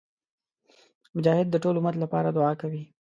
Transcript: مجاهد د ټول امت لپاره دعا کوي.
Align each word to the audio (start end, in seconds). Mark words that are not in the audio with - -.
مجاهد 1.15 1.47
د 1.51 1.55
ټول 1.63 1.75
امت 1.79 1.95
لپاره 2.03 2.29
دعا 2.37 2.51
کوي. 2.61 2.83